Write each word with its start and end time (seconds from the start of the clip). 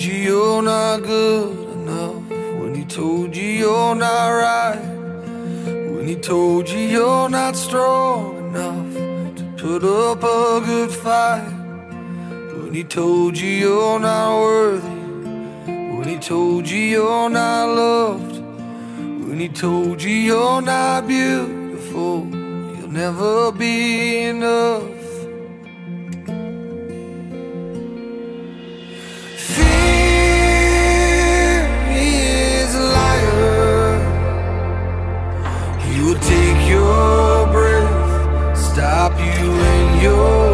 told 0.00 0.12
you 0.14 0.22
you're 0.22 0.62
not 0.62 1.02
good 1.02 1.68
enough. 1.74 2.30
When 2.58 2.74
he 2.74 2.84
told 2.86 3.36
you 3.36 3.44
you're 3.44 3.94
not 3.94 4.28
right. 4.30 4.80
When 5.92 6.08
he 6.08 6.16
told 6.16 6.70
you 6.70 6.78
you're 6.78 7.28
not 7.28 7.54
strong 7.54 8.38
enough 8.38 8.94
to 9.36 9.44
put 9.58 9.84
up 9.84 10.22
a 10.22 10.64
good 10.64 10.90
fight. 10.90 11.52
When 12.62 12.72
he 12.72 12.82
told 12.82 13.36
you 13.36 13.50
you're 13.50 14.00
not 14.00 14.40
worthy. 14.40 14.88
When 15.66 16.08
he 16.08 16.16
told 16.16 16.66
you 16.66 16.78
you're 16.78 17.28
not 17.28 17.66
loved. 17.66 18.36
When 18.96 19.38
he 19.38 19.50
told 19.50 20.02
you 20.02 20.14
you're 20.14 20.62
not 20.62 21.06
beautiful. 21.08 22.26
You'll 22.78 22.88
never 22.88 23.52
be 23.52 24.22
enough. 24.22 24.99
You 39.40 39.52
in 39.52 40.00
your 40.02 40.49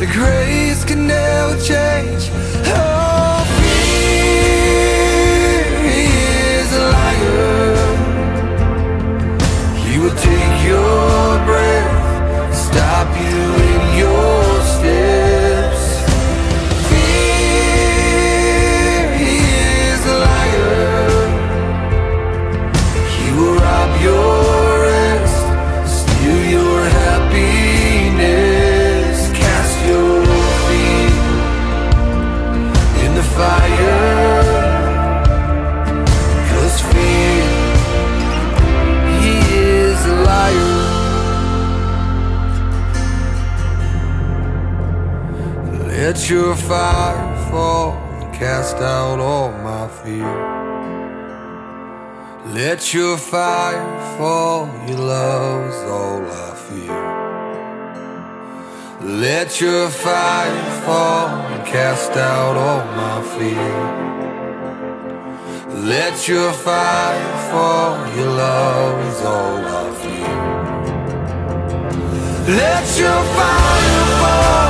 the 0.00 0.06
grace 0.06 0.82
can 0.86 1.06
never 1.06 1.60
change. 1.62 2.49
Let 46.70 46.76
your 46.76 46.86
fire 46.86 47.50
fall 47.50 47.90
and 48.20 48.32
cast 48.32 48.76
out 48.76 49.18
all 49.18 49.50
my 49.50 49.88
fear. 49.88 50.36
Let 52.54 52.94
your 52.94 53.16
fire 53.16 54.16
fall, 54.16 54.68
your 54.86 54.98
love's 54.98 55.82
all 55.96 56.22
I 56.24 56.54
fear. 56.66 57.02
Let 59.00 59.60
your 59.60 59.90
fire 59.90 60.70
fall 60.86 61.28
and 61.50 61.66
cast 61.66 62.12
out 62.12 62.56
all 62.56 62.84
my 63.02 63.20
fear. 63.34 63.72
Let 65.88 66.28
your 66.28 66.52
fire 66.52 67.36
fall, 67.50 67.96
your 68.16 68.30
love 68.30 69.06
is 69.08 69.20
all 69.24 69.58
I 69.80 69.90
fear. 70.02 70.36
Let 72.56 72.86
your 72.96 73.22
fire 73.34 74.06
fall 74.20 74.69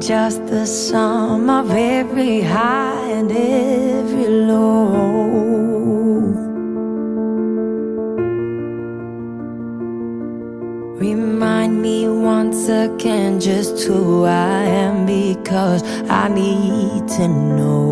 just 0.00 0.46
the 0.46 0.64
sum 0.64 1.50
of 1.50 1.70
every 1.70 2.40
high 2.40 3.06
and 3.10 3.30
every 3.30 4.26
low. 4.26 5.10
Remind 10.98 11.82
me 11.82 12.08
once 12.08 12.68
again 12.68 13.40
just 13.40 13.82
who 13.84 14.24
I 14.24 14.62
am 14.62 15.04
because 15.04 15.82
I 16.08 16.28
need 16.28 17.06
to 17.16 17.28
know. 17.28 17.90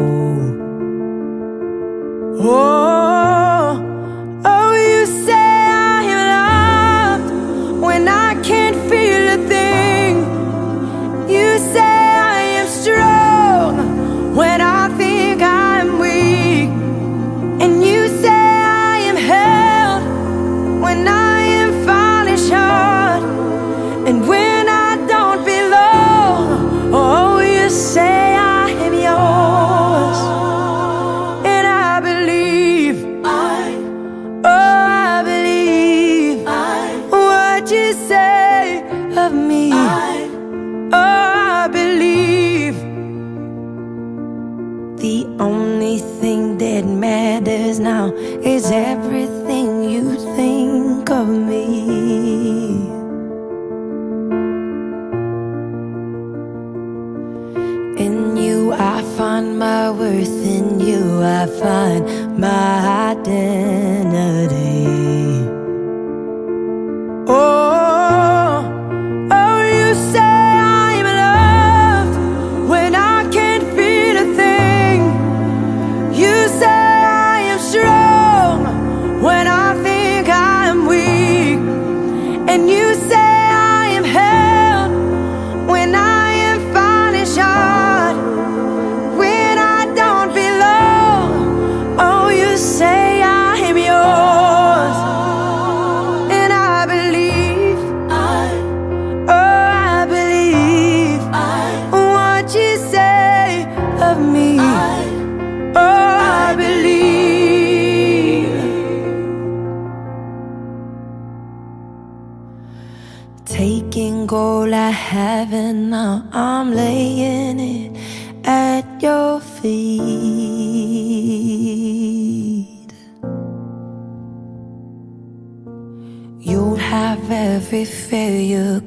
Oh, 2.40 3.82
oh, 4.46 4.72
you 4.76 5.04
say 5.04 5.32
I 5.34 6.02
am 6.16 7.20
loved 7.20 7.82
when 7.82 8.08
I 8.08 8.34
can't 8.42 8.76
feel. 8.88 8.97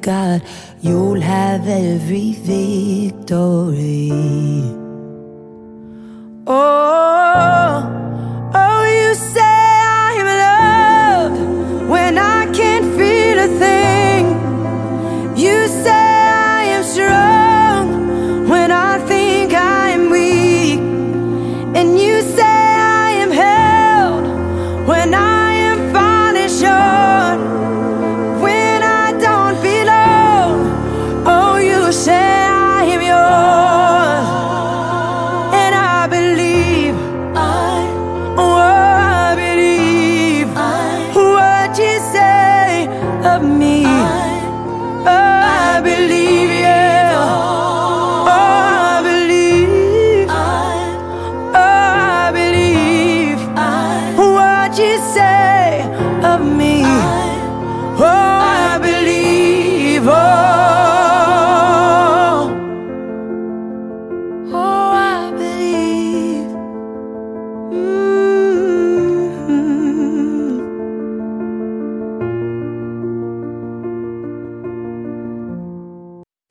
God, 0.02 0.42
you'll 0.80 1.20
have 1.20 1.68
every 1.68 2.32
victory. 2.32 4.10
Oh. 6.44 7.21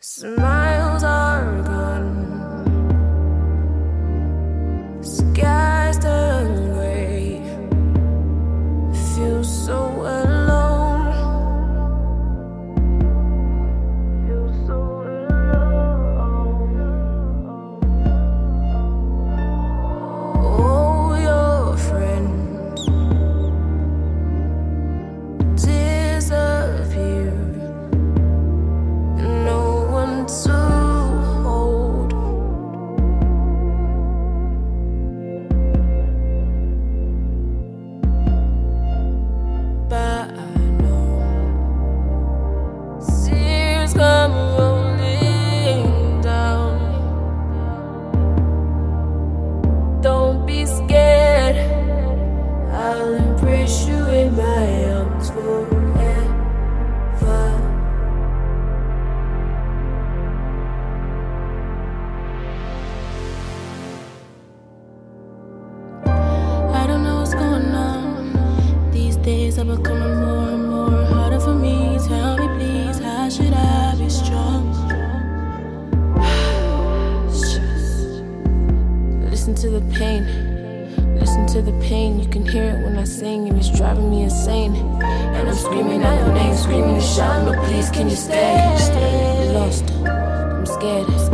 Smile. 0.04 0.71
Shine, 87.16 87.46
no, 87.46 87.62
please, 87.66 87.90
can 87.90 88.10
you 88.10 88.16
stay? 88.16 89.52
Lost, 89.54 89.84
I'm 90.06 90.66
scared. 90.66 91.31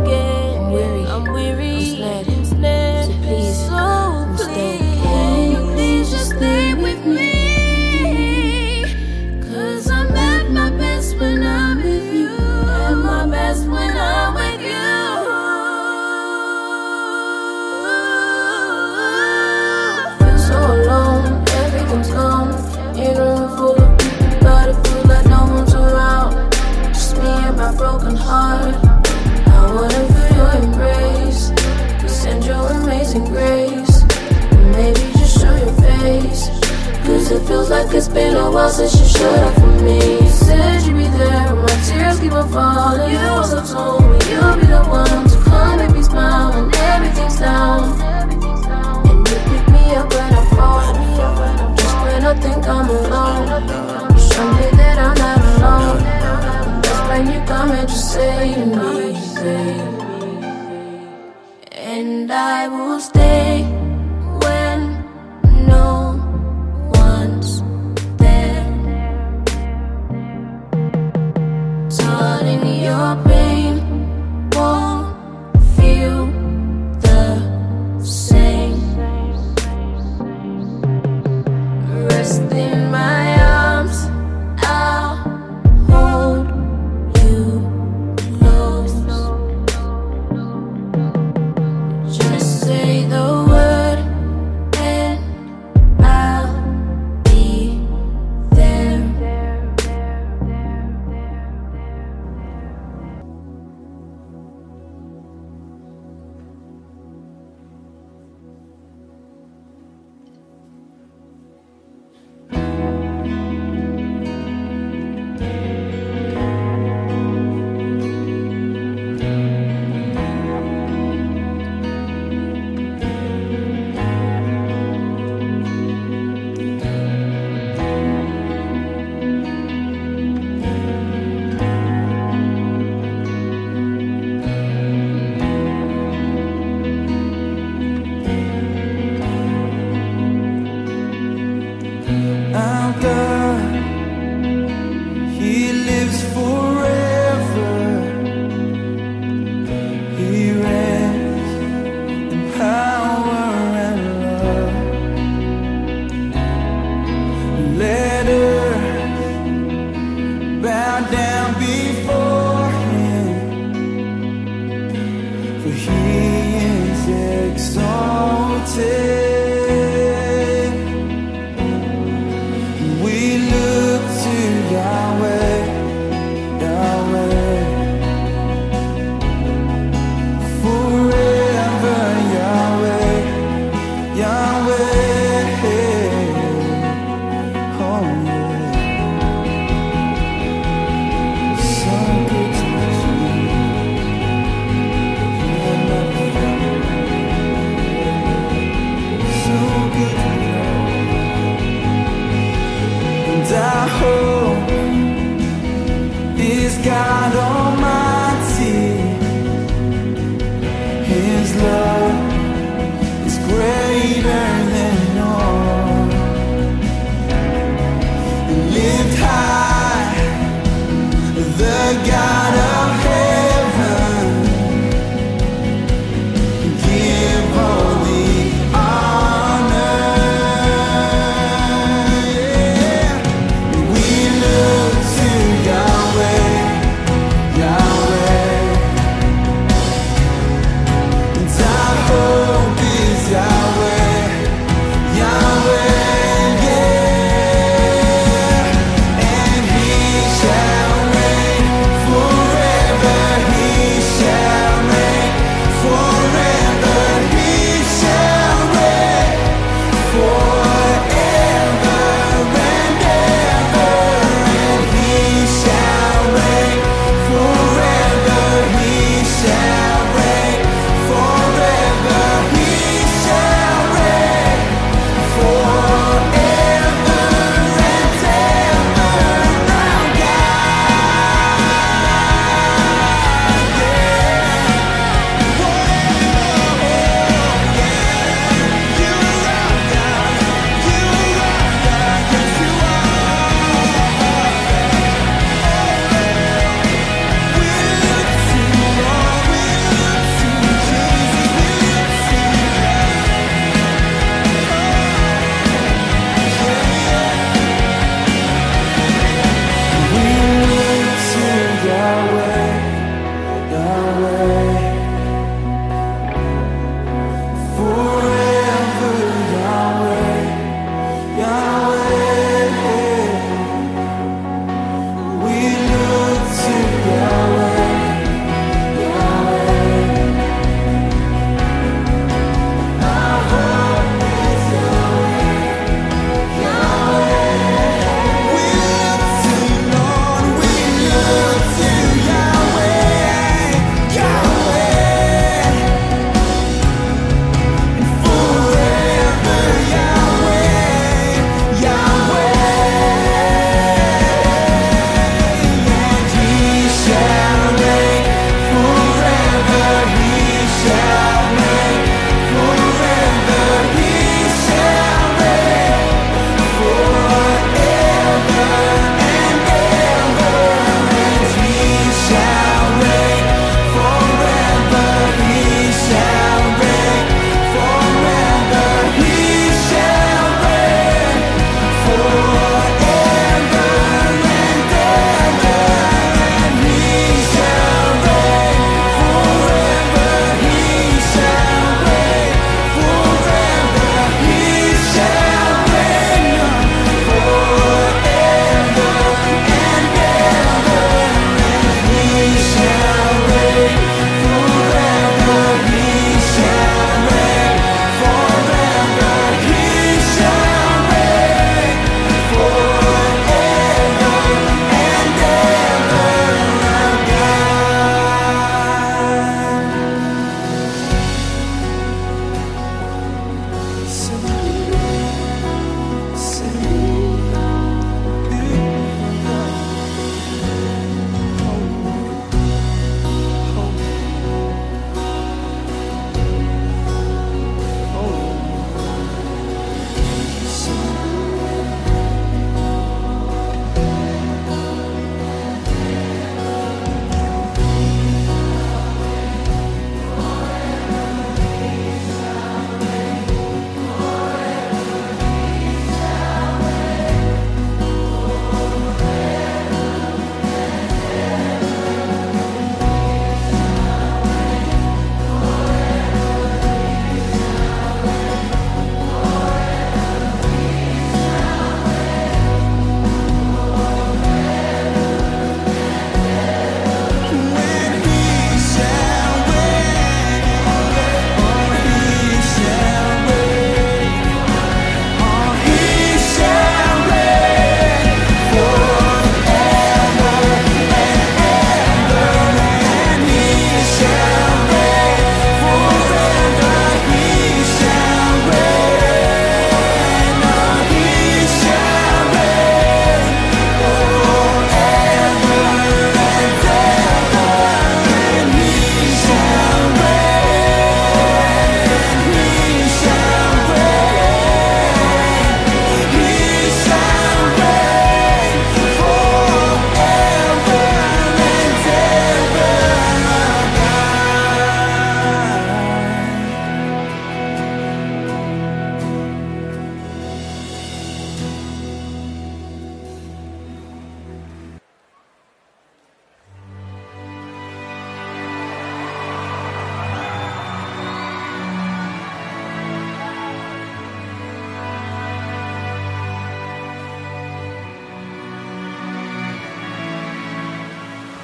lost 82.38 82.52
in 82.52 82.90
my 82.90 83.17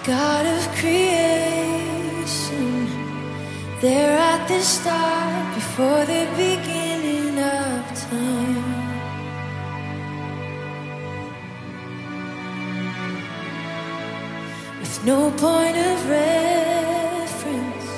God 0.05 0.45
of 0.45 0.69
creation, 0.77 1.97
there 3.81 4.19
at 4.19 4.47
the 4.49 4.61
start, 4.61 5.55
before 5.55 6.05
the 6.05 6.27
beginning 6.37 7.39
of 7.39 7.87
time. 8.11 8.85
With 14.79 15.05
no 15.07 15.31
point 15.31 15.79
of 15.79 16.07
reference, 16.11 17.89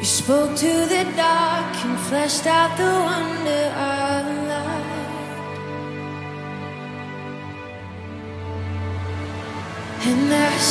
you 0.00 0.04
spoke 0.04 0.56
to 0.56 0.86
the 0.94 1.04
dark 1.14 1.76
and 1.84 1.96
fleshed 2.08 2.46
out 2.48 2.76
the 2.76 2.90
wonder 2.90 3.72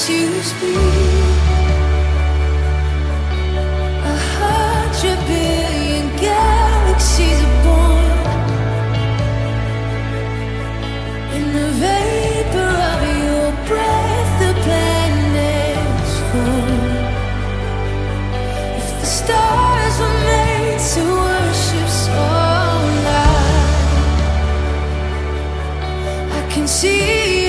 to 0.05 0.43
speak. 0.43 0.77
A 4.13 4.17
hundred 4.37 5.19
billion 5.25 6.05
galaxies 6.17 7.39
are 7.47 7.57
born 7.65 8.05
in 11.37 11.45
the 11.57 11.69
vapor 11.81 12.73
of 12.91 12.99
your 13.23 13.49
breath. 13.67 14.31
The 14.41 14.51
planets 14.65 16.13
form. 16.29 16.83
If 18.81 18.87
the 19.01 19.09
stars 19.19 19.95
were 20.01 20.17
made 20.29 20.81
to 20.93 21.03
worship 21.25 21.89
starlight, 22.03 23.09
I 26.37 26.41
can 26.53 26.67
see. 26.67 27.44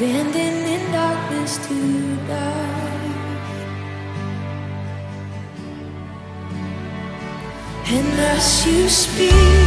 standing 0.00 0.56
in 0.74 0.92
darkness 0.92 1.58
to 1.66 2.16
die. 2.26 3.10
And 7.86 8.20
as 8.32 8.66
you 8.66 8.88
speak. 8.88 9.59